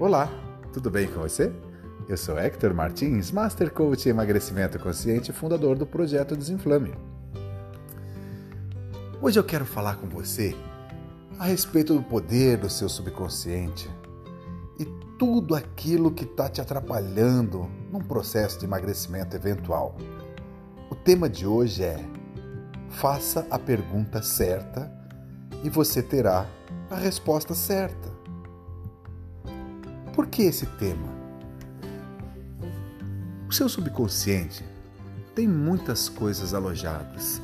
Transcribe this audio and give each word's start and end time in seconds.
Olá, 0.00 0.30
tudo 0.72 0.92
bem 0.92 1.08
com 1.08 1.18
você? 1.18 1.52
Eu 2.08 2.16
sou 2.16 2.38
Hector 2.38 2.72
Martins, 2.72 3.32
Master 3.32 3.68
Coach 3.72 4.06
em 4.06 4.10
Emagrecimento 4.10 4.78
Consciente 4.78 5.32
e 5.32 5.34
fundador 5.34 5.76
do 5.76 5.84
projeto 5.84 6.36
Desinflame. 6.36 6.94
Hoje 9.20 9.40
eu 9.40 9.42
quero 9.42 9.64
falar 9.64 9.96
com 9.96 10.06
você 10.06 10.54
a 11.36 11.46
respeito 11.46 11.94
do 11.94 12.02
poder 12.02 12.58
do 12.58 12.70
seu 12.70 12.88
subconsciente 12.88 13.90
e 14.78 14.84
tudo 15.18 15.56
aquilo 15.56 16.12
que 16.12 16.22
está 16.22 16.48
te 16.48 16.60
atrapalhando 16.60 17.68
num 17.90 17.98
processo 17.98 18.56
de 18.60 18.66
emagrecimento 18.66 19.34
eventual. 19.34 19.96
O 20.88 20.94
tema 20.94 21.28
de 21.28 21.44
hoje 21.44 21.82
é 21.82 21.98
Faça 22.88 23.44
a 23.50 23.58
pergunta 23.58 24.22
certa 24.22 24.92
e 25.64 25.68
você 25.68 26.04
terá 26.04 26.46
a 26.88 26.94
resposta 26.94 27.52
certa. 27.52 28.17
Por 30.18 30.26
que 30.26 30.42
esse 30.42 30.66
tema? 30.66 31.06
O 33.48 33.52
seu 33.52 33.68
subconsciente 33.68 34.64
tem 35.32 35.46
muitas 35.46 36.08
coisas 36.08 36.54
alojadas. 36.54 37.40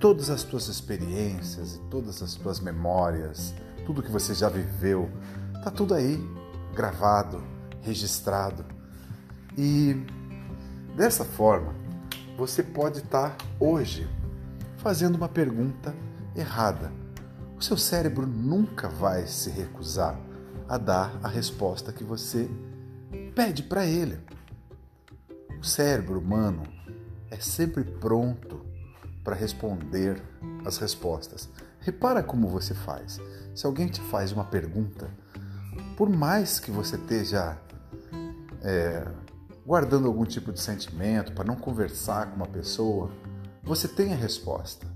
Todas 0.00 0.28
as 0.28 0.42
tuas 0.42 0.66
experiências 0.66 1.80
todas 1.88 2.20
as 2.24 2.34
tuas 2.34 2.58
memórias, 2.58 3.54
tudo 3.86 4.02
que 4.02 4.10
você 4.10 4.34
já 4.34 4.48
viveu, 4.48 5.08
tá 5.62 5.70
tudo 5.70 5.94
aí 5.94 6.18
gravado, 6.74 7.40
registrado. 7.80 8.64
E 9.56 9.94
dessa 10.96 11.24
forma, 11.24 11.76
você 12.36 12.60
pode 12.60 12.98
estar 12.98 13.36
hoje 13.60 14.10
fazendo 14.78 15.14
uma 15.14 15.28
pergunta 15.28 15.94
errada. 16.34 16.90
O 17.56 17.62
seu 17.62 17.76
cérebro 17.76 18.26
nunca 18.26 18.88
vai 18.88 19.28
se 19.28 19.48
recusar 19.48 20.25
a 20.68 20.78
dar 20.78 21.18
a 21.22 21.28
resposta 21.28 21.92
que 21.92 22.04
você 22.04 22.48
pede 23.34 23.62
para 23.62 23.86
ele. 23.86 24.18
O 25.60 25.64
cérebro 25.64 26.18
humano 26.18 26.62
é 27.30 27.36
sempre 27.36 27.84
pronto 27.84 28.64
para 29.22 29.34
responder 29.34 30.22
as 30.64 30.78
respostas. 30.78 31.48
Repara 31.80 32.22
como 32.22 32.48
você 32.48 32.74
faz. 32.74 33.20
Se 33.54 33.66
alguém 33.66 33.88
te 33.88 34.00
faz 34.00 34.32
uma 34.32 34.44
pergunta, 34.44 35.08
por 35.96 36.08
mais 36.08 36.58
que 36.58 36.70
você 36.70 36.96
esteja 36.96 37.56
é, 38.62 39.06
guardando 39.64 40.06
algum 40.06 40.24
tipo 40.24 40.52
de 40.52 40.60
sentimento 40.60 41.32
para 41.32 41.44
não 41.44 41.56
conversar 41.56 42.30
com 42.30 42.36
uma 42.36 42.46
pessoa, 42.46 43.10
você 43.62 43.88
tem 43.88 44.12
a 44.12 44.16
resposta. 44.16 44.86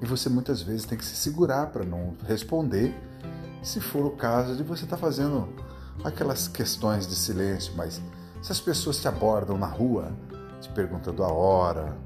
E 0.00 0.06
você 0.06 0.28
muitas 0.28 0.62
vezes 0.62 0.86
tem 0.86 0.96
que 0.96 1.04
se 1.04 1.14
segurar 1.16 1.66
para 1.66 1.84
não 1.84 2.16
responder 2.26 2.94
se 3.62 3.80
for 3.80 4.06
o 4.06 4.10
caso 4.10 4.56
de 4.56 4.62
você 4.62 4.84
estar 4.84 4.96
tá 4.96 5.00
fazendo 5.00 5.48
aquelas 6.04 6.48
questões 6.48 7.06
de 7.06 7.14
silêncio, 7.14 7.74
mas 7.76 8.00
se 8.42 8.52
as 8.52 8.60
pessoas 8.60 9.00
te 9.00 9.08
abordam 9.08 9.58
na 9.58 9.66
rua, 9.66 10.12
te 10.60 10.68
perguntando 10.70 11.22
a 11.22 11.28
hora 11.28 11.96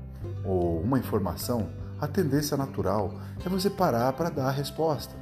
ou 0.45 0.81
uma 0.81 0.99
informação, 0.99 1.71
a 2.01 2.09
tendência 2.09 2.57
natural 2.57 3.15
é 3.45 3.49
você 3.49 3.71
parar 3.71 4.13
para 4.15 4.31
dar 4.31 4.49
a 4.49 4.51
resposta, 4.51 5.15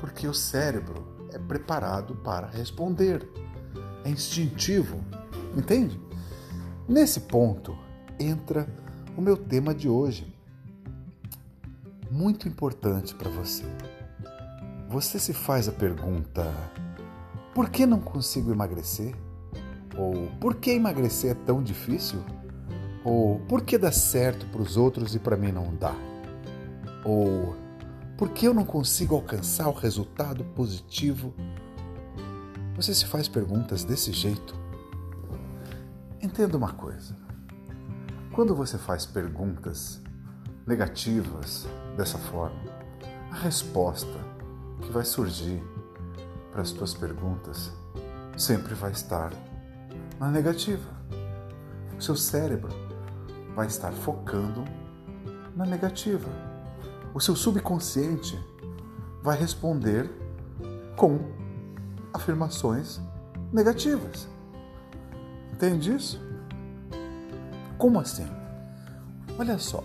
porque 0.00 0.28
o 0.28 0.34
cérebro 0.34 1.06
é 1.32 1.38
preparado 1.38 2.14
para 2.16 2.46
responder, 2.46 3.28
é 4.04 4.10
instintivo, 4.10 5.00
entende? 5.56 6.00
Nesse 6.88 7.20
ponto 7.20 7.76
entra 8.18 8.66
o 9.16 9.20
meu 9.20 9.36
tema 9.36 9.74
de 9.74 9.88
hoje, 9.88 10.32
muito 12.10 12.48
importante 12.48 13.14
para 13.14 13.28
você 13.28 13.64
você 14.88 15.18
se 15.18 15.34
faz 15.34 15.68
a 15.68 15.72
pergunta: 15.72 16.50
por 17.54 17.68
que 17.68 17.84
não 17.84 18.00
consigo 18.00 18.50
emagrecer? 18.50 19.14
Ou 19.96 20.28
por 20.40 20.54
que 20.54 20.70
emagrecer 20.70 21.32
é 21.32 21.34
tão 21.34 21.62
difícil? 21.62 22.20
Ou 23.04 23.38
por 23.40 23.62
que 23.62 23.76
dá 23.76 23.92
certo 23.92 24.46
para 24.46 24.62
os 24.62 24.76
outros 24.76 25.14
e 25.14 25.18
para 25.18 25.36
mim 25.36 25.52
não 25.52 25.74
dá? 25.74 25.94
Ou 27.04 27.54
por 28.16 28.30
que 28.30 28.46
eu 28.46 28.54
não 28.54 28.64
consigo 28.64 29.14
alcançar 29.14 29.68
o 29.68 29.72
resultado 29.72 30.44
positivo? 30.44 31.34
Você 32.74 32.94
se 32.94 33.06
faz 33.06 33.28
perguntas 33.28 33.84
desse 33.84 34.12
jeito? 34.12 34.54
Entenda 36.20 36.56
uma 36.56 36.72
coisa. 36.72 37.14
Quando 38.32 38.54
você 38.54 38.78
faz 38.78 39.04
perguntas 39.04 40.00
negativas 40.66 41.66
dessa 41.96 42.18
forma, 42.18 42.60
a 43.32 43.36
resposta 43.36 44.27
que 44.80 44.90
vai 44.90 45.04
surgir 45.04 45.62
para 46.52 46.62
as 46.62 46.72
tuas 46.72 46.94
perguntas 46.94 47.72
sempre 48.36 48.74
vai 48.74 48.92
estar 48.92 49.32
na 50.18 50.28
negativa. 50.28 50.88
O 51.96 52.02
seu 52.02 52.16
cérebro 52.16 52.70
vai 53.54 53.66
estar 53.66 53.92
focando 53.92 54.64
na 55.56 55.66
negativa. 55.66 56.28
O 57.12 57.20
seu 57.20 57.34
subconsciente 57.34 58.38
vai 59.22 59.36
responder 59.36 60.10
com 60.96 61.18
afirmações 62.12 63.00
negativas. 63.52 64.28
Entende 65.52 65.94
isso? 65.94 66.20
Como 67.76 67.98
assim? 68.00 68.26
Olha 69.38 69.58
só. 69.58 69.84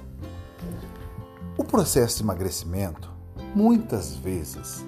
O 1.57 1.63
processo 1.63 2.17
de 2.17 2.23
emagrecimento 2.23 3.12
muitas 3.55 4.15
vezes 4.15 4.85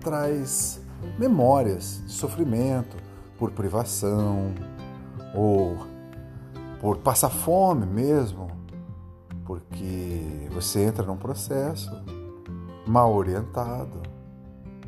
traz 0.00 0.80
memórias 1.18 2.02
de 2.04 2.12
sofrimento 2.12 2.96
por 3.38 3.52
privação 3.52 4.52
ou 5.34 5.76
por 6.80 6.98
passar 6.98 7.30
fome 7.30 7.86
mesmo, 7.86 8.50
porque 9.44 10.48
você 10.52 10.84
entra 10.84 11.04
num 11.04 11.16
processo 11.16 11.90
mal 12.86 13.14
orientado, 13.14 14.02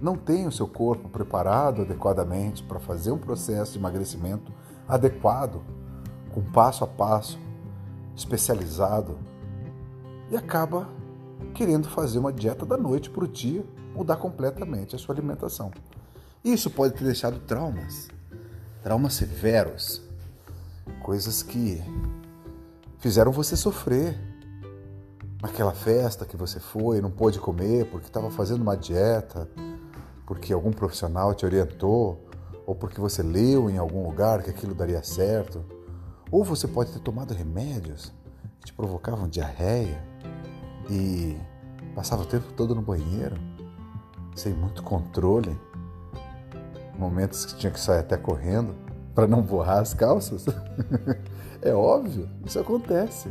não 0.01 0.17
tem 0.17 0.47
o 0.47 0.53
seu 0.53 0.67
corpo 0.67 1.09
preparado 1.09 1.83
adequadamente 1.83 2.63
para 2.63 2.81
fazer 2.81 3.13
um 3.13 3.19
processo 3.19 3.73
de 3.73 3.79
emagrecimento 3.79 4.53
adequado, 4.89 5.63
com 6.33 6.43
passo 6.43 6.83
a 6.85 6.87
passo, 6.87 7.39
especializado, 8.17 9.17
e 10.31 10.37
acaba 10.37 10.89
querendo 11.55 11.89
fazer 11.89 12.19
uma 12.19 12.33
dieta 12.33 12.67
da 12.67 12.77
noite 12.77 13.11
para 13.11 13.25
o 13.25 13.29
dia, 13.29 13.65
mudar 13.95 14.17
completamente 14.17 14.97
a 14.97 14.99
sua 14.99 15.15
alimentação. 15.15 15.71
Isso 16.45 16.69
pode 16.71 16.95
ter 16.95 17.05
deixado 17.05 17.39
traumas, 17.41 18.09
traumas 18.83 19.15
severos, 19.15 20.03
coisas 21.03 21.43
que 21.43 21.83
fizeram 22.99 23.33
você 23.33 23.57
sofrer. 23.57 24.19
Naquela 25.41 25.73
festa 25.73 26.25
que 26.25 26.37
você 26.37 26.59
foi, 26.59 27.01
não 27.01 27.11
pôde 27.11 27.39
comer 27.39 27.91
porque 27.91 28.07
estava 28.07 28.31
fazendo 28.31 28.63
uma 28.63 28.77
dieta, 28.77 29.49
porque 30.27 30.53
algum 30.53 30.73
profissional 30.73 31.35
te 31.35 31.45
orientou, 31.45 32.27
ou 32.67 32.75
porque 32.75 33.01
você 33.01 33.23
leu 33.23 33.69
em 33.69 33.77
algum 33.77 34.07
lugar 34.07 34.43
que 34.43 34.51
aquilo 34.51 34.75
daria 34.75 35.03
certo, 35.03 35.65
ou 36.31 36.43
você 36.43 36.67
pode 36.67 36.93
ter 36.93 36.99
tomado 36.99 37.35
remédios 37.35 38.11
que 38.61 38.67
te 38.67 38.73
provocavam 38.73 39.29
diarreia 39.29 40.14
e 40.91 41.37
passava 41.95 42.23
o 42.23 42.27
tempo 42.27 42.53
todo 42.53 42.75
no 42.75 42.83
banheiro, 42.83 43.37
sem 44.35 44.53
muito 44.53 44.83
controle, 44.83 45.59
momentos 46.99 47.45
que 47.45 47.57
tinha 47.57 47.73
que 47.73 47.81
sair 47.81 48.01
até 48.01 48.17
correndo 48.17 48.75
para 49.15 49.27
não 49.27 49.43
borrar 49.43 49.79
as 49.79 49.95
calças. 49.95 50.45
é 51.63 51.73
óbvio, 51.73 52.29
isso 52.45 52.59
acontece. 52.59 53.29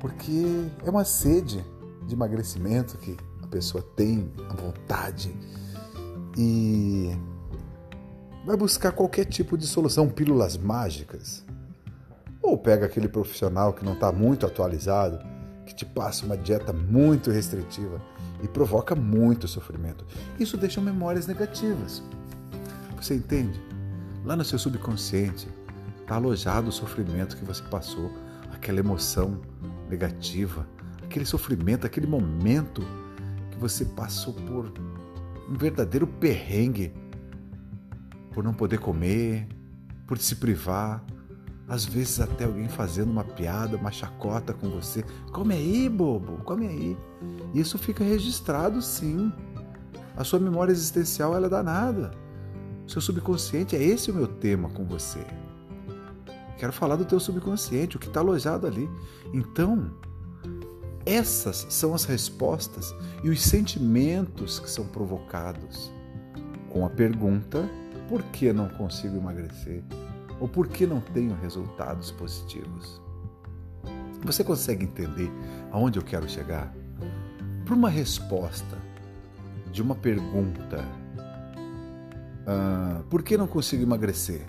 Porque 0.00 0.68
é 0.84 0.90
uma 0.90 1.04
sede 1.04 1.64
de 2.06 2.14
emagrecimento 2.14 2.98
que 2.98 3.16
a 3.42 3.46
pessoa 3.46 3.82
tem, 3.96 4.30
a 4.50 4.54
vontade 4.54 5.34
e 6.36 7.16
vai 8.44 8.56
buscar 8.56 8.92
qualquer 8.92 9.24
tipo 9.24 9.56
de 9.56 9.66
solução, 9.66 10.08
pílulas 10.08 10.56
mágicas. 10.56 11.44
Ou 12.42 12.58
pega 12.58 12.84
aquele 12.84 13.08
profissional 13.08 13.72
que 13.72 13.84
não 13.84 13.94
está 13.94 14.12
muito 14.12 14.44
atualizado 14.44 15.33
que 15.64 15.74
te 15.74 15.84
passa 15.84 16.26
uma 16.26 16.36
dieta 16.36 16.72
muito 16.72 17.30
restritiva 17.30 18.00
e 18.42 18.48
provoca 18.48 18.94
muito 18.94 19.48
sofrimento. 19.48 20.04
Isso 20.38 20.56
deixa 20.56 20.80
memórias 20.80 21.26
negativas. 21.26 22.02
Você 22.96 23.14
entende? 23.14 23.60
Lá 24.24 24.36
no 24.36 24.44
seu 24.44 24.58
subconsciente 24.58 25.48
está 26.00 26.16
alojado 26.16 26.68
o 26.68 26.72
sofrimento 26.72 27.36
que 27.36 27.44
você 27.44 27.62
passou, 27.64 28.10
aquela 28.52 28.80
emoção 28.80 29.40
negativa, 29.88 30.66
aquele 31.02 31.24
sofrimento, 31.24 31.86
aquele 31.86 32.06
momento 32.06 32.82
que 33.50 33.58
você 33.58 33.84
passou 33.84 34.32
por 34.32 34.72
um 35.48 35.54
verdadeiro 35.54 36.06
perrengue, 36.06 36.92
por 38.32 38.42
não 38.42 38.52
poder 38.52 38.78
comer, 38.78 39.46
por 40.06 40.18
se 40.18 40.36
privar, 40.36 41.04
às 41.68 41.84
vezes 41.84 42.20
até 42.20 42.44
alguém 42.44 42.68
fazendo 42.68 43.10
uma 43.10 43.24
piada, 43.24 43.76
uma 43.76 43.90
chacota 43.90 44.52
com 44.52 44.68
você. 44.68 45.02
Come 45.32 45.54
aí, 45.54 45.88
bobo, 45.88 46.38
come 46.44 46.66
aí. 46.66 46.96
Isso 47.54 47.78
fica 47.78 48.04
registrado 48.04 48.82
sim. 48.82 49.32
A 50.16 50.22
sua 50.24 50.38
memória 50.38 50.72
existencial 50.72 51.34
ela 51.34 51.46
é 51.46 51.50
danada. 51.50 52.10
Seu 52.86 53.00
subconsciente 53.00 53.74
é 53.74 53.82
esse 53.82 54.10
o 54.10 54.14
meu 54.14 54.26
tema 54.26 54.68
com 54.68 54.84
você. 54.84 55.24
Quero 56.58 56.72
falar 56.72 56.96
do 56.96 57.04
teu 57.04 57.18
subconsciente, 57.18 57.96
o 57.96 57.98
que 57.98 58.06
está 58.06 58.20
alojado 58.20 58.66
ali. 58.66 58.88
Então, 59.32 59.90
essas 61.06 61.66
são 61.70 61.94
as 61.94 62.04
respostas 62.04 62.94
e 63.22 63.30
os 63.30 63.42
sentimentos 63.42 64.58
que 64.60 64.70
são 64.70 64.86
provocados 64.86 65.90
com 66.70 66.84
a 66.84 66.90
pergunta: 66.90 67.68
por 68.08 68.22
que 68.24 68.52
não 68.52 68.68
consigo 68.68 69.16
emagrecer? 69.16 69.82
Ou 70.44 70.48
por 70.48 70.68
que 70.68 70.86
não 70.86 71.00
tenho 71.00 71.34
resultados 71.40 72.10
positivos? 72.10 73.00
Você 74.26 74.44
consegue 74.44 74.84
entender 74.84 75.32
aonde 75.72 75.98
eu 75.98 76.02
quero 76.04 76.28
chegar? 76.28 76.70
Para 77.64 77.74
uma 77.74 77.88
resposta 77.88 78.76
de 79.72 79.80
uma 79.80 79.94
pergunta: 79.94 80.84
ah, 82.46 83.00
por 83.08 83.22
que 83.22 83.38
não 83.38 83.46
consigo 83.46 83.84
emagrecer? 83.84 84.46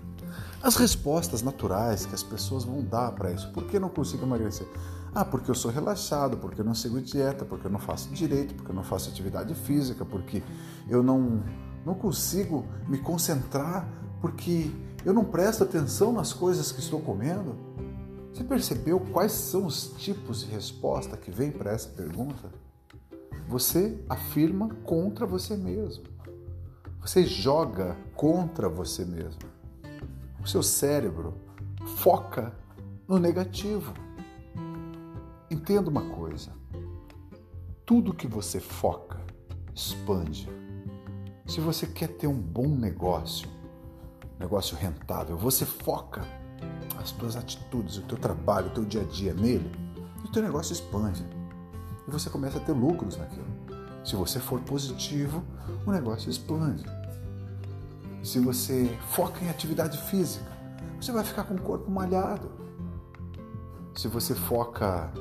As 0.62 0.76
respostas 0.76 1.42
naturais 1.42 2.06
que 2.06 2.14
as 2.14 2.24
pessoas 2.24 2.66
vão 2.66 2.84
dar 2.84 3.14
para 3.14 3.32
isso. 3.32 3.50
Por 3.54 3.64
que 3.64 3.80
não 3.80 3.88
consigo 3.88 4.26
emagrecer? 4.26 4.68
Ah, 5.14 5.24
porque 5.24 5.50
eu 5.50 5.56
sou 5.56 5.72
relaxado, 5.72 6.36
porque 6.36 6.60
eu 6.60 6.66
não 6.66 6.76
sigo 6.76 7.00
dieta, 7.00 7.46
porque 7.46 7.68
eu 7.68 7.72
não 7.72 7.80
faço 7.80 8.10
direito, 8.10 8.54
porque 8.54 8.70
eu 8.70 8.76
não 8.76 8.84
faço 8.84 9.10
atividade 9.10 9.56
física, 9.56 10.04
porque 10.04 10.44
eu 10.90 11.02
não, 11.02 11.42
não 11.86 11.94
consigo 11.94 12.66
me 12.86 12.98
concentrar, 12.98 13.88
porque 14.20 14.70
eu 15.06 15.14
não 15.14 15.24
presto 15.24 15.64
atenção 15.64 16.12
nas 16.12 16.34
coisas 16.34 16.72
que 16.72 16.80
estou 16.80 17.00
comendo. 17.00 17.56
Você 18.34 18.44
percebeu 18.44 19.00
quais 19.00 19.32
são 19.32 19.68
os 19.68 19.94
tipos 19.98 20.42
de 20.42 20.52
resposta 20.52 21.16
que 21.16 21.30
vem 21.30 21.52
para 21.52 21.72
essa 21.72 21.88
pergunta? 21.90 22.52
Você 23.48 24.04
afirma 24.10 24.68
contra 24.84 25.28
você 25.28 25.56
mesmo. 25.56 26.04
Você 27.00 27.24
joga 27.24 27.96
contra 28.16 28.68
você 28.68 29.06
mesmo. 29.06 29.44
O 30.44 30.48
seu 30.48 30.64
cérebro 30.64 31.36
foca 31.98 32.52
no 33.08 33.20
negativo. 33.20 33.94
Entenda 35.52 35.88
uma 35.88 36.10
coisa: 36.10 36.52
tudo 37.86 38.12
que 38.12 38.28
você 38.28 38.60
foca 38.60 39.22
expande. 39.76 40.50
Se 41.46 41.62
você 41.62 41.86
quer 41.86 42.08
ter 42.08 42.26
um 42.26 42.42
bom 42.42 42.68
negócio, 42.68 43.48
negócio 44.40 44.78
rentável, 44.78 45.38
você 45.38 45.66
foca 45.66 46.22
as 47.02 47.12
tuas 47.12 47.36
atitudes, 47.36 47.98
o 47.98 48.02
teu 48.04 48.18
trabalho, 48.18 48.68
o 48.68 48.70
teu 48.72 48.86
dia 48.86 49.02
a 49.02 49.06
dia 49.06 49.34
nele, 49.34 49.72
e 50.24 50.28
o 50.28 50.32
teu 50.32 50.42
negócio 50.42 50.74
expande. 50.74 51.26
E 52.08 52.12
você 52.12 52.30
começa 52.30 52.58
a 52.58 52.62
ter 52.62 52.72
lucros 52.72 53.18
naquilo. 53.18 53.46
Se 54.04 54.16
você 54.16 54.40
for 54.40 54.62
positivo, 54.62 55.44
o 55.86 55.92
negócio 55.92 56.30
expande. 56.30 56.84
Se 58.24 58.40
você 58.40 58.96
foca 59.12 59.44
em 59.44 59.50
atividade 59.50 59.98
física, 60.10 60.52
você 61.00 61.12
vai 61.12 61.24
ficar 61.24 61.44
com 61.44 61.56
o 61.56 61.62
corpo 61.62 61.90
malhado. 61.90 62.50
Se 63.96 64.08
você 64.08 64.36
foca 64.36 65.12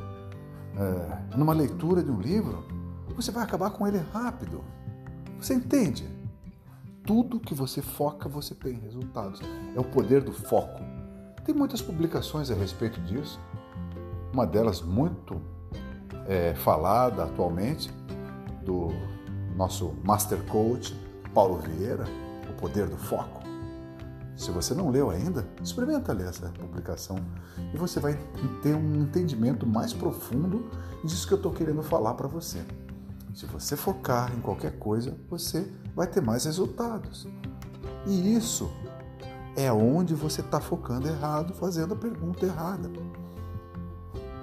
é, 0.77 1.37
numa 1.37 1.53
leitura 1.53 2.03
de 2.03 2.11
um 2.11 2.21
livro, 2.21 2.65
você 3.15 3.31
vai 3.31 3.45
acabar 3.45 3.71
com 3.71 3.87
ele 3.87 3.99
rápido. 4.13 4.65
Você 5.39 5.55
entende? 5.55 6.09
Tudo 7.07 7.39
que 7.39 7.55
você 7.55 7.83
foca, 7.83 8.29
você 8.29 8.55
tem 8.55 8.75
resultados. 8.79 9.41
É 9.77 9.81
o 9.81 9.85
poder 9.85 10.23
do 10.23 10.33
foco. 10.33 10.81
Tem 11.45 11.55
muitas 11.55 11.83
publicações 11.83 12.51
a 12.51 12.55
respeito 12.55 12.99
disso. 13.03 13.39
Uma 14.33 14.47
delas 14.47 14.81
muito 14.81 15.41
é, 16.27 16.55
falada 16.55 17.25
atualmente, 17.25 17.93
do 18.65 18.89
nosso 19.55 19.95
Master 20.03 20.43
Coach, 20.47 20.99
Paulo 21.35 21.59
Vieira, 21.59 22.05
O 22.49 22.55
Poder 22.55 22.89
do 22.89 22.97
Foco. 22.97 23.43
Se 24.35 24.51
você 24.51 24.75
não 24.75 24.89
leu 24.89 25.11
ainda, 25.11 25.47
experimenta 25.63 26.13
ler 26.13 26.29
essa 26.29 26.49
publicação 26.49 27.19
e 27.73 27.77
você 27.77 28.01
vai 28.01 28.19
ter 28.63 28.75
um 28.75 29.03
entendimento 29.03 29.67
mais 29.67 29.93
profundo 29.93 30.71
disso 31.05 31.29
que 31.29 31.35
eu 31.35 31.37
estou 31.37 31.53
querendo 31.53 31.83
falar 31.83 32.15
para 32.15 32.27
você. 32.27 32.65
Se 33.35 33.47
você 33.47 33.77
focar 33.77 34.33
em 34.33 34.41
qualquer 34.41 34.79
coisa, 34.79 35.19
você 35.29 35.69
vai 35.93 36.07
ter 36.07 36.21
mais 36.21 36.45
resultados. 36.45 37.27
E 38.07 38.37
isso 38.37 38.71
é 39.57 39.73
onde 39.73 40.15
você 40.15 40.41
está 40.41 40.61
focando 40.61 41.09
errado, 41.09 41.53
fazendo 41.53 41.95
a 41.95 41.97
pergunta 41.97 42.47
errada. 42.47 42.89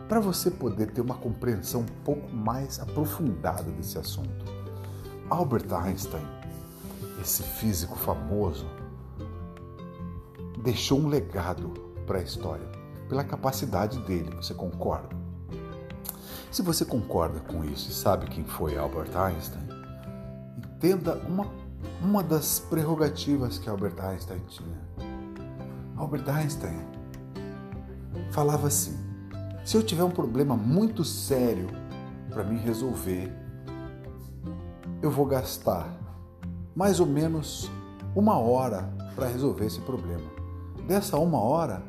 Para 0.10 0.20
você 0.20 0.52
poder 0.52 0.92
ter 0.92 1.00
uma 1.00 1.16
compreensão 1.16 1.82
um 1.82 2.04
pouco 2.04 2.30
mais 2.36 2.82
aprofundada 2.82 3.72
desse 3.72 3.98
assunto, 3.98 4.46
Albert 5.30 5.72
Einstein, 5.74 6.28
esse 7.22 7.44
físico 7.44 7.98
famoso, 7.98 8.68
deixou 10.62 11.00
um 11.00 11.08
legado 11.08 11.70
para 12.06 12.20
a 12.20 12.24
história, 12.24 12.68
pela 13.08 13.24
capacidade 13.24 14.00
dele. 14.00 14.36
Você 14.36 14.54
concorda? 14.54 15.21
Se 16.52 16.62
você 16.62 16.84
concorda 16.84 17.40
com 17.40 17.64
isso 17.64 17.90
e 17.90 17.94
sabe 17.94 18.26
quem 18.26 18.44
foi 18.44 18.78
Albert 18.78 19.16
Einstein, 19.16 19.64
entenda 20.58 21.16
uma, 21.26 21.48
uma 22.02 22.22
das 22.22 22.60
prerrogativas 22.60 23.58
que 23.58 23.70
Albert 23.70 23.96
Einstein 23.98 24.42
tinha. 24.50 24.78
Albert 25.96 26.28
Einstein 26.28 26.78
falava 28.32 28.68
assim: 28.68 29.00
se 29.64 29.78
eu 29.78 29.82
tiver 29.82 30.04
um 30.04 30.12
problema 30.12 30.58
muito 30.58 31.06
sério 31.06 31.68
para 32.30 32.44
me 32.44 32.60
resolver, 32.60 33.32
eu 35.02 35.10
vou 35.10 35.26
gastar 35.26 35.88
mais 36.76 37.00
ou 37.00 37.06
menos 37.06 37.72
uma 38.14 38.38
hora 38.38 38.94
para 39.16 39.26
resolver 39.26 39.68
esse 39.68 39.80
problema. 39.80 40.30
Dessa 40.86 41.18
uma 41.18 41.40
hora, 41.40 41.82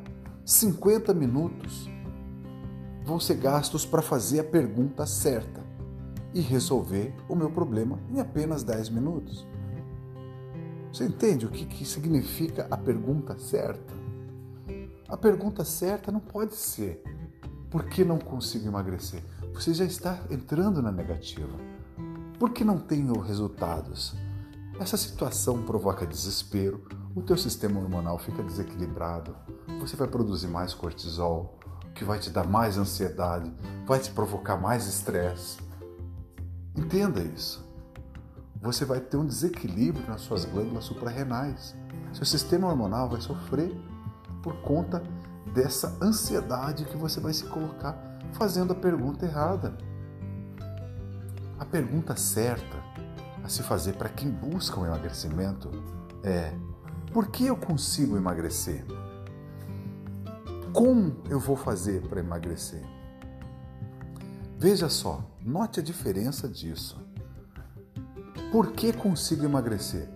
50 0.45 1.13
minutos 1.13 1.91
vão 3.05 3.19
ser 3.19 3.37
gastos 3.37 3.85
para 3.85 4.03
fazer 4.03 4.41
a 4.41 4.45
pergunta 4.45 5.07
certa 5.07 5.61
e 6.35 6.41
resolver 6.41 7.15
o 7.29 7.35
meu 7.35 7.51
problema 7.51 7.99
em 8.11 8.21
apenas 8.21 8.63
10 8.63 8.89
minutos. 8.91 9.47
Você 10.93 11.05
entende 11.05 11.47
o 11.47 11.51
que, 11.51 11.65
que 11.65 11.85
significa 11.85 12.67
a 12.71 12.77
pergunta 12.77 13.39
certa? 13.39 13.93
A 15.09 15.17
pergunta 15.17 15.65
certa 15.65 16.13
não 16.13 16.21
pode 16.21 16.55
ser 16.55 17.03
por 17.71 17.85
que 17.85 18.05
não 18.05 18.19
consigo 18.19 18.69
emagrecer? 18.69 19.23
Você 19.55 19.73
já 19.73 19.87
está 19.87 20.23
entrando 20.31 20.83
na 20.83 20.93
negativa. 20.93 21.59
Por 22.39 22.51
que 22.51 22.65
não 22.65 22.79
tenho 22.79 23.19
resultados? 23.19 24.15
Essa 24.79 24.99
situação 24.99 25.63
provoca 25.63 26.07
desespero, 26.07 26.85
o 27.15 27.23
teu 27.23 27.37
sistema 27.39 27.81
hormonal 27.81 28.19
fica 28.19 28.43
desequilibrado, 28.43 29.35
você 29.81 29.97
vai 29.97 30.09
produzir 30.09 30.49
mais 30.49 30.75
cortisol, 30.75 31.59
que 31.95 32.05
vai 32.05 32.19
te 32.19 32.31
dar 32.31 32.47
mais 32.47 32.79
ansiedade, 32.79 33.53
vai 33.87 33.99
te 33.99 34.11
provocar 34.11 34.57
mais 34.57 34.87
estresse. 34.87 35.59
Entenda 36.77 37.21
isso. 37.21 37.65
Você 38.61 38.85
vai 38.85 39.01
ter 39.01 39.17
um 39.17 39.27
desequilíbrio 39.27 40.07
nas 40.07 40.21
suas 40.21 40.45
glândulas 40.45 40.85
suprarrenais. 40.85 41.75
Seu 42.13 42.25
sistema 42.25 42.69
hormonal 42.69 43.09
vai 43.09 43.21
sofrer 43.21 43.73
por 44.43 44.55
conta 44.63 45.03
dessa 45.53 45.99
ansiedade 46.01 46.85
que 46.85 46.97
você 46.97 47.21
vai 47.21 47.33
se 47.33 47.45
colocar 47.45 47.97
fazendo 48.33 48.73
a 48.73 48.77
pergunta 48.77 49.27
errada. 49.27 49.77
A 51.59 51.65
pergunta 51.65 52.17
certa 52.17 52.83
a 53.43 53.49
se 53.49 53.63
fazer 53.63 53.95
para 53.95 54.09
quem 54.09 54.31
busca 54.31 54.79
o 54.79 54.83
um 54.83 54.87
emagrecimento 54.87 55.71
é: 56.23 56.53
por 57.13 57.29
que 57.29 57.47
eu 57.47 57.57
consigo 57.57 58.17
emagrecer? 58.17 58.85
Como 60.73 61.19
eu 61.29 61.39
vou 61.39 61.55
fazer 61.55 62.01
para 62.09 62.21
emagrecer? 62.21 62.83
Veja 64.59 64.89
só, 64.89 65.23
note 65.45 65.81
a 65.81 65.83
diferença 65.83 66.49
disso. 66.49 66.99
Por 68.51 68.73
que 68.73 68.91
consigo 68.91 69.45
emagrecer? 69.45 70.09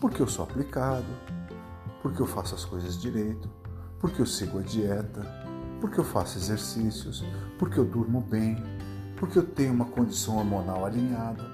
Porque 0.00 0.20
eu 0.20 0.26
sou 0.26 0.44
aplicado, 0.44 1.06
porque 2.02 2.20
eu 2.20 2.26
faço 2.26 2.56
as 2.56 2.64
coisas 2.64 3.00
direito, 3.00 3.48
porque 4.00 4.20
eu 4.20 4.26
sigo 4.26 4.58
a 4.58 4.62
dieta, 4.62 5.24
porque 5.80 6.00
eu 6.00 6.04
faço 6.04 6.38
exercícios, 6.38 7.24
porque 7.56 7.78
eu 7.78 7.84
durmo 7.84 8.20
bem, 8.20 8.56
porque 9.16 9.38
eu 9.38 9.46
tenho 9.46 9.72
uma 9.72 9.84
condição 9.84 10.38
hormonal 10.38 10.84
alinhada, 10.84 11.44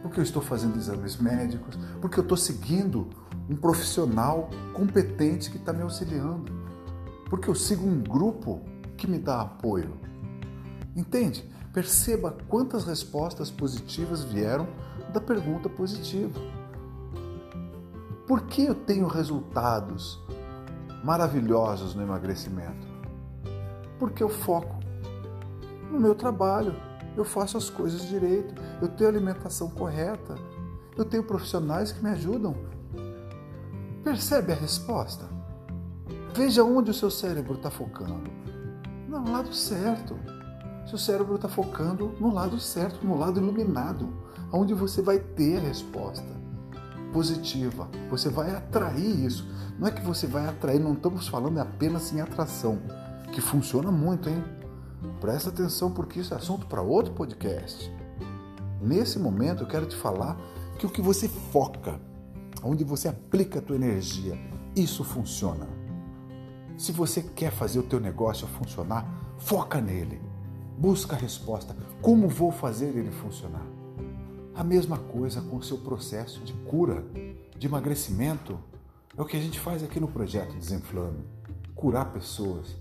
porque 0.00 0.18
eu 0.18 0.24
estou 0.24 0.40
fazendo 0.40 0.78
exames 0.78 1.18
médicos, 1.18 1.78
porque 2.00 2.18
eu 2.18 2.22
estou 2.22 2.38
seguindo 2.38 3.10
um 3.50 3.56
profissional 3.56 4.48
competente 4.72 5.50
que 5.50 5.58
está 5.58 5.74
me 5.74 5.82
auxiliando, 5.82 6.61
porque 7.32 7.48
eu 7.48 7.54
sigo 7.54 7.88
um 7.88 7.98
grupo 7.98 8.60
que 8.94 9.06
me 9.06 9.18
dá 9.18 9.40
apoio. 9.40 9.98
Entende? 10.94 11.42
Perceba 11.72 12.36
quantas 12.46 12.84
respostas 12.84 13.50
positivas 13.50 14.22
vieram 14.22 14.68
da 15.14 15.18
pergunta 15.18 15.66
positiva. 15.66 16.38
Por 18.26 18.42
que 18.42 18.66
eu 18.66 18.74
tenho 18.74 19.06
resultados 19.06 20.20
maravilhosos 21.02 21.94
no 21.94 22.02
emagrecimento? 22.02 22.86
Porque 23.98 24.22
eu 24.22 24.28
foco 24.28 24.78
no 25.90 25.98
meu 25.98 26.14
trabalho, 26.14 26.74
eu 27.16 27.24
faço 27.24 27.56
as 27.56 27.70
coisas 27.70 28.06
direito, 28.06 28.54
eu 28.82 28.88
tenho 28.88 29.08
alimentação 29.08 29.70
correta, 29.70 30.34
eu 30.98 31.04
tenho 31.06 31.24
profissionais 31.24 31.92
que 31.92 32.04
me 32.04 32.10
ajudam 32.10 32.54
Percebe 34.04 34.52
a 34.52 34.56
resposta? 34.56 35.31
Veja 36.34 36.64
onde 36.64 36.90
o 36.90 36.94
seu 36.94 37.10
cérebro 37.10 37.54
está 37.54 37.70
focando. 37.70 38.30
No 39.06 39.30
lado 39.30 39.52
certo. 39.54 40.18
Seu 40.86 40.96
cérebro 40.96 41.36
está 41.36 41.48
focando 41.48 42.14
no 42.18 42.32
lado 42.32 42.58
certo, 42.58 43.06
no 43.06 43.18
lado 43.18 43.38
iluminado, 43.38 44.08
onde 44.50 44.72
você 44.72 45.02
vai 45.02 45.18
ter 45.18 45.58
a 45.58 45.60
resposta 45.60 46.26
positiva. 47.12 47.88
Você 48.10 48.30
vai 48.30 48.50
atrair 48.50 49.24
isso. 49.24 49.46
Não 49.78 49.86
é 49.86 49.90
que 49.90 50.00
você 50.00 50.26
vai 50.26 50.46
atrair, 50.48 50.80
não 50.80 50.94
estamos 50.94 51.28
falando 51.28 51.58
apenas 51.58 52.12
em 52.12 52.20
atração, 52.20 52.78
que 53.32 53.40
funciona 53.40 53.90
muito, 53.90 54.28
hein? 54.28 54.42
Presta 55.20 55.50
atenção 55.50 55.90
porque 55.90 56.20
isso 56.20 56.32
é 56.32 56.36
assunto 56.38 56.66
para 56.66 56.80
outro 56.80 57.12
podcast. 57.12 57.92
Nesse 58.80 59.18
momento 59.18 59.62
eu 59.62 59.68
quero 59.68 59.86
te 59.86 59.96
falar 59.96 60.36
que 60.78 60.86
o 60.86 60.90
que 60.90 61.02
você 61.02 61.28
foca, 61.28 62.00
onde 62.62 62.84
você 62.84 63.08
aplica 63.08 63.58
a 63.58 63.62
tua 63.62 63.76
energia, 63.76 64.38
isso 64.74 65.04
funciona. 65.04 65.81
Se 66.82 66.90
você 66.90 67.22
quer 67.22 67.52
fazer 67.52 67.78
o 67.78 67.84
teu 67.84 68.00
negócio 68.00 68.44
funcionar, 68.44 69.06
foca 69.38 69.80
nele. 69.80 70.20
Busca 70.76 71.14
a 71.14 71.18
resposta. 71.18 71.76
Como 72.00 72.26
vou 72.26 72.50
fazer 72.50 72.96
ele 72.96 73.12
funcionar? 73.12 73.64
A 74.52 74.64
mesma 74.64 74.98
coisa 74.98 75.40
com 75.42 75.58
o 75.58 75.62
seu 75.62 75.78
processo 75.78 76.40
de 76.40 76.52
cura, 76.52 77.06
de 77.56 77.68
emagrecimento. 77.68 78.58
É 79.16 79.22
o 79.22 79.24
que 79.24 79.36
a 79.36 79.40
gente 79.40 79.60
faz 79.60 79.84
aqui 79.84 80.00
no 80.00 80.08
projeto 80.08 80.56
Desenflame. 80.56 81.24
Curar 81.72 82.12
pessoas. 82.12 82.74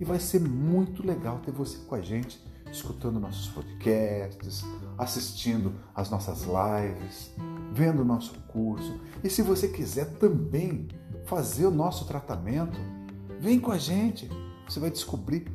E 0.00 0.06
vai 0.06 0.18
ser 0.18 0.40
muito 0.40 1.06
legal 1.06 1.38
ter 1.44 1.52
você 1.52 1.76
com 1.86 1.96
a 1.96 2.00
gente, 2.00 2.42
escutando 2.72 3.20
nossos 3.20 3.48
podcasts, 3.48 4.64
assistindo 4.96 5.74
as 5.94 6.08
nossas 6.08 6.44
lives, 6.44 7.30
vendo 7.74 8.00
o 8.00 8.06
nosso 8.06 8.40
curso. 8.48 8.98
E 9.22 9.28
se 9.28 9.42
você 9.42 9.68
quiser 9.68 10.14
também 10.14 10.88
fazer 11.26 11.66
o 11.66 11.70
nosso 11.70 12.06
tratamento, 12.06 12.93
vem 13.44 13.60
com 13.60 13.70
a 13.70 13.76
gente. 13.76 14.26
Você 14.66 14.80
vai 14.80 14.90
descobrir 14.90 15.46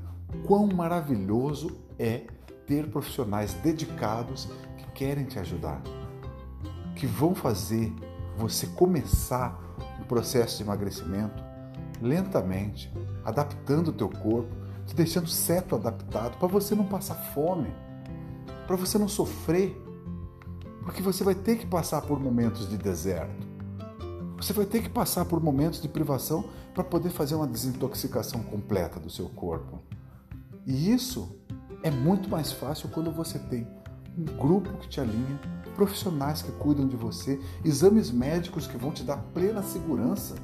quão 0.45 0.67
maravilhoso 0.67 1.75
é 1.97 2.27
ter 2.67 2.87
profissionais 2.87 3.55
dedicados 3.55 4.47
que 4.77 4.85
querem 4.91 5.25
te 5.25 5.39
ajudar, 5.39 5.81
que 6.95 7.07
vão 7.07 7.33
fazer 7.33 7.91
você 8.37 8.67
começar 8.67 9.59
o 9.99 10.05
processo 10.05 10.57
de 10.57 10.63
emagrecimento 10.63 11.43
lentamente, 11.99 12.93
adaptando 13.25 13.87
o 13.87 13.93
teu 13.93 14.07
corpo, 14.07 14.55
te 14.85 14.95
deixando 14.95 15.27
certo 15.27 15.75
adaptado 15.75 16.37
para 16.37 16.47
você 16.47 16.75
não 16.75 16.85
passar 16.85 17.15
fome, 17.33 17.73
para 18.67 18.75
você 18.75 18.99
não 18.99 19.07
sofrer, 19.07 19.75
porque 20.83 21.01
você 21.01 21.23
vai 21.23 21.33
ter 21.33 21.57
que 21.57 21.65
passar 21.65 22.03
por 22.03 22.19
momentos 22.19 22.69
de 22.69 22.77
deserto. 22.77 23.48
Você 24.39 24.53
vai 24.53 24.65
ter 24.65 24.81
que 24.81 24.89
passar 24.89 25.25
por 25.25 25.43
momentos 25.43 25.81
de 25.81 25.89
privação 25.89 26.45
para 26.73 26.83
poder 26.83 27.09
fazer 27.09 27.35
uma 27.35 27.45
desintoxicação 27.45 28.41
completa 28.41 28.97
do 28.97 29.09
seu 29.09 29.27
corpo. 29.27 29.79
E 30.65 30.93
isso 30.93 31.35
é 31.83 31.91
muito 31.91 32.29
mais 32.29 32.49
fácil 32.51 32.87
quando 32.89 33.11
você 33.11 33.37
tem 33.37 33.67
um 34.17 34.23
grupo 34.37 34.77
que 34.77 34.87
te 34.87 35.01
alinha, 35.01 35.39
profissionais 35.75 36.41
que 36.41 36.53
cuidam 36.53 36.87
de 36.87 36.95
você, 36.95 37.39
exames 37.65 38.11
médicos 38.11 38.65
que 38.65 38.77
vão 38.77 38.91
te 38.91 39.03
dar 39.03 39.17
plena 39.33 39.61
segurança 39.61 40.35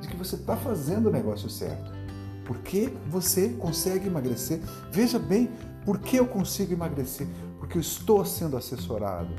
de 0.00 0.08
que 0.08 0.16
você 0.16 0.36
está 0.36 0.56
fazendo 0.56 1.10
o 1.10 1.12
negócio 1.12 1.50
certo. 1.50 1.92
Porque 2.46 2.90
você 3.08 3.50
consegue 3.50 4.06
emagrecer. 4.06 4.60
Veja 4.90 5.18
bem, 5.18 5.50
por 5.84 5.98
que 5.98 6.16
eu 6.16 6.26
consigo 6.26 6.72
emagrecer? 6.72 7.26
Porque 7.58 7.76
eu 7.76 7.82
estou 7.82 8.24
sendo 8.24 8.56
assessorado, 8.56 9.34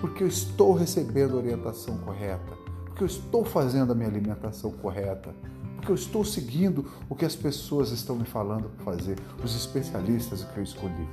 porque 0.00 0.24
eu 0.24 0.28
estou 0.28 0.74
recebendo 0.74 1.36
orientação 1.36 1.96
correta, 1.98 2.65
porque 2.96 3.04
eu 3.04 3.08
estou 3.08 3.44
fazendo 3.44 3.92
a 3.92 3.94
minha 3.94 4.08
alimentação 4.08 4.70
correta, 4.70 5.34
porque 5.74 5.90
eu 5.90 5.94
estou 5.94 6.24
seguindo 6.24 6.90
o 7.10 7.14
que 7.14 7.26
as 7.26 7.36
pessoas 7.36 7.90
estão 7.90 8.16
me 8.16 8.24
falando 8.24 8.70
para 8.70 8.86
fazer, 8.86 9.18
os 9.44 9.54
especialistas 9.54 10.42
que 10.44 10.56
eu 10.56 10.64
escolhi. 10.64 11.06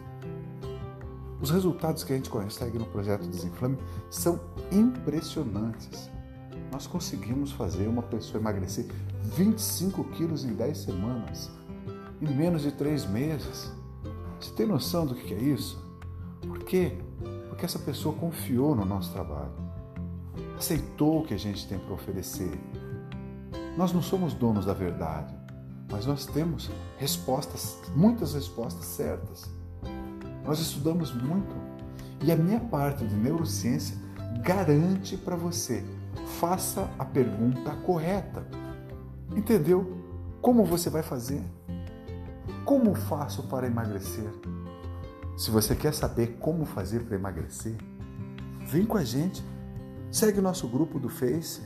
Os 1.42 1.50
resultados 1.50 2.06
que 2.06 2.13
a 2.13 2.16
gente 2.16 2.30
consegue 2.30 2.80
no 2.80 2.86
projeto 2.86 3.28
Desinflame 3.28 3.78
são 4.10 4.40
impressionantes. 4.72 6.10
Nós 6.72 6.88
conseguimos 6.88 7.52
fazer 7.52 7.90
uma 7.90 8.04
pessoa 8.04 8.40
emagrecer 8.40 8.86
25 9.36 10.06
quilos 10.06 10.46
em 10.46 10.54
10 10.54 10.78
semanas, 10.78 11.52
em 12.22 12.34
menos 12.34 12.62
de 12.62 12.72
3 12.72 13.08
meses. 13.08 13.74
Você 14.40 14.54
tem 14.54 14.66
noção 14.66 15.06
do 15.06 15.16
que 15.16 15.34
é 15.34 15.38
isso? 15.38 15.84
Por 16.48 16.60
quê? 16.60 16.98
Porque 17.50 17.66
essa 17.66 17.80
pessoa 17.80 18.16
confiou 18.16 18.74
no 18.74 18.86
nosso 18.86 19.12
trabalho, 19.12 19.52
aceitou 20.57 21.22
o 21.22 21.24
que 21.24 21.33
a 21.33 21.39
gente 21.39 21.67
tem 21.67 21.79
para 21.79 21.93
oferecer, 21.93 22.51
nós 23.77 23.91
não 23.91 24.01
somos 24.01 24.33
donos 24.33 24.65
da 24.65 24.74
verdade, 24.74 25.33
mas 25.91 26.05
nós 26.05 26.25
temos 26.25 26.69
respostas, 26.98 27.79
muitas 27.95 28.33
respostas 28.33 28.86
certas. 28.86 29.50
Nós 30.45 30.60
estudamos 30.60 31.13
muito 31.13 31.55
e 32.24 32.31
a 32.31 32.36
minha 32.36 32.60
parte 32.60 33.05
de 33.05 33.15
neurociência 33.15 33.98
garante 34.43 35.17
para 35.17 35.36
você: 35.36 35.83
faça 36.39 36.89
a 36.98 37.05
pergunta 37.05 37.72
correta. 37.86 38.45
Entendeu? 39.36 39.98
Como 40.41 40.65
você 40.65 40.89
vai 40.89 41.01
fazer? 41.01 41.41
Como 42.65 42.93
faço 42.93 43.43
para 43.43 43.67
emagrecer? 43.67 44.31
Se 45.38 45.50
você 45.50 45.75
quer 45.75 45.93
saber 45.93 46.38
como 46.39 46.65
fazer 46.65 47.03
para 47.05 47.15
emagrecer, 47.15 47.75
vem 48.67 48.86
com 48.86 48.98
a 48.98 49.03
gente. 49.03 49.43
Segue 50.13 50.38
o 50.38 50.43
nosso 50.43 50.67
grupo 50.67 51.00
do 51.00 51.10
Face 51.10 51.60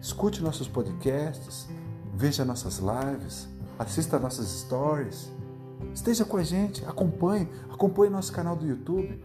Escute 0.00 0.42
nossos 0.42 0.66
podcasts, 0.66 1.68
veja 2.14 2.42
nossas 2.42 2.78
lives, 2.78 3.46
assista 3.78 4.18
nossas 4.18 4.48
stories. 4.48 5.30
Esteja 5.92 6.24
com 6.24 6.38
a 6.38 6.42
gente, 6.42 6.82
acompanhe, 6.86 7.46
acompanhe 7.68 8.10
nosso 8.10 8.32
canal 8.32 8.56
do 8.56 8.66
YouTube. 8.66 9.22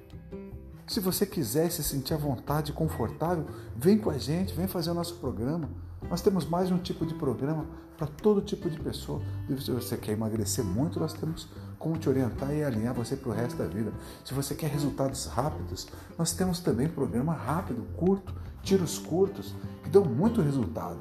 Se 0.85 0.99
você 0.99 1.25
quiser 1.25 1.71
se 1.71 1.81
sentir 1.81 2.15
à 2.15 2.17
vontade 2.17 2.71
e 2.71 2.73
confortável, 2.73 3.45
vem 3.77 3.97
com 3.97 4.09
a 4.09 4.17
gente, 4.17 4.53
vem 4.53 4.67
fazer 4.67 4.91
o 4.91 4.93
nosso 4.93 5.15
programa. 5.15 5.69
Nós 6.09 6.21
temos 6.21 6.45
mais 6.45 6.71
um 6.71 6.77
tipo 6.77 7.05
de 7.05 7.13
programa 7.13 7.65
para 7.97 8.07
todo 8.07 8.41
tipo 8.41 8.69
de 8.69 8.79
pessoa. 8.79 9.21
Se 9.59 9.71
você 9.71 9.97
quer 9.97 10.11
emagrecer 10.11 10.63
muito, 10.63 10.99
nós 10.99 11.13
temos 11.13 11.47
como 11.79 11.97
te 11.97 12.07
orientar 12.07 12.53
e 12.53 12.63
alinhar 12.63 12.93
você 12.93 13.15
para 13.15 13.29
o 13.29 13.33
resto 13.33 13.57
da 13.57 13.65
vida. 13.65 13.91
Se 14.23 14.33
você 14.33 14.53
quer 14.55 14.69
resultados 14.69 15.25
rápidos, 15.25 15.87
nós 16.17 16.33
temos 16.33 16.59
também 16.59 16.87
programa 16.87 17.33
rápido, 17.33 17.83
curto, 17.95 18.33
tiros 18.61 18.97
curtos, 18.97 19.55
que 19.83 19.89
dão 19.89 20.05
muito 20.05 20.41
resultado. 20.41 20.99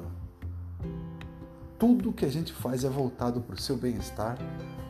Tudo 1.77 2.13
que 2.13 2.25
a 2.25 2.31
gente 2.31 2.53
faz 2.53 2.83
é 2.83 2.89
voltado 2.89 3.41
para 3.41 3.55
o 3.55 3.61
seu 3.61 3.77
bem-estar, 3.77 4.37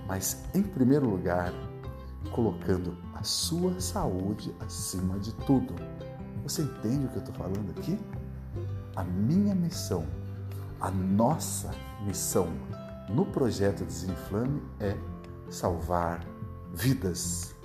mas 0.07 0.45
em 0.53 0.61
primeiro 0.61 1.09
lugar, 1.09 1.51
colocando 2.31 2.97
a 3.13 3.23
sua 3.23 3.79
saúde 3.79 4.53
acima 4.59 5.17
de 5.19 5.33
tudo. 5.45 5.73
Você 6.43 6.61
entende 6.61 7.05
o 7.05 7.09
que 7.09 7.15
eu 7.15 7.23
estou 7.23 7.35
falando 7.35 7.71
aqui? 7.71 7.97
A 8.95 9.03
minha 9.03 9.55
missão, 9.55 10.05
a 10.79 10.91
nossa 10.91 11.71
missão 12.05 12.47
no 13.09 13.25
projeto 13.25 13.83
Desinflame 13.83 14.61
é 14.79 14.95
salvar 15.49 16.23
vidas. 16.73 17.55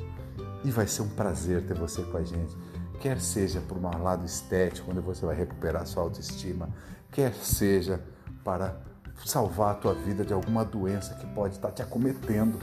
E 0.64 0.70
vai 0.70 0.86
ser 0.86 1.02
um 1.02 1.08
prazer 1.08 1.66
ter 1.66 1.74
você 1.74 2.02
com 2.02 2.16
a 2.16 2.22
gente. 2.22 2.56
Quer 3.00 3.20
seja 3.20 3.60
por 3.60 3.76
um 3.76 4.02
lado 4.02 4.24
estético, 4.24 4.90
onde 4.90 5.00
você 5.00 5.24
vai 5.24 5.36
recuperar 5.36 5.86
sua 5.86 6.02
autoestima, 6.02 6.68
quer 7.12 7.32
seja 7.34 8.02
para 8.42 8.80
salvar 9.24 9.72
a 9.72 9.74
tua 9.74 9.94
vida 9.94 10.24
de 10.24 10.32
alguma 10.32 10.64
doença 10.64 11.14
que 11.14 11.26
pode 11.28 11.54
estar 11.54 11.70
te 11.70 11.82
acometendo, 11.82 12.58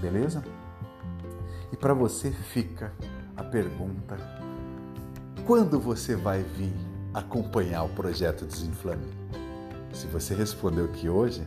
beleza? 0.00 0.42
E 1.72 1.76
para 1.76 1.94
você 1.94 2.30
fica 2.30 2.92
a 3.36 3.42
pergunta: 3.42 4.16
quando 5.46 5.80
você 5.80 6.14
vai 6.14 6.42
vir 6.42 6.91
acompanhar 7.14 7.84
o 7.84 7.88
projeto 7.90 8.44
Desinflame? 8.44 9.06
Se 9.92 10.06
você 10.06 10.34
respondeu 10.34 10.88
que 10.88 11.08
hoje, 11.08 11.46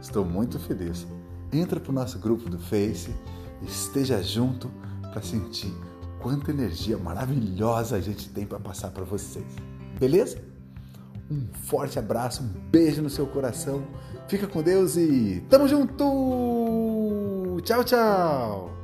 estou 0.00 0.24
muito 0.24 0.58
feliz. 0.58 1.06
Entra 1.52 1.78
para 1.78 1.90
o 1.90 1.94
nosso 1.94 2.18
grupo 2.18 2.50
do 2.50 2.58
Face, 2.58 3.14
esteja 3.62 4.22
junto 4.22 4.70
para 5.12 5.22
sentir 5.22 5.72
quanta 6.20 6.50
energia 6.50 6.96
maravilhosa 6.96 7.96
a 7.96 8.00
gente 8.00 8.28
tem 8.30 8.46
para 8.46 8.58
passar 8.58 8.90
para 8.90 9.04
vocês. 9.04 9.44
Beleza? 10.00 10.42
Um 11.30 11.46
forte 11.64 11.98
abraço, 11.98 12.42
um 12.42 12.70
beijo 12.70 13.02
no 13.02 13.10
seu 13.10 13.26
coração. 13.26 13.84
Fica 14.26 14.46
com 14.46 14.62
Deus 14.62 14.96
e 14.96 15.44
tamo 15.48 15.68
junto! 15.68 17.60
Tchau, 17.62 17.84
tchau! 17.84 18.83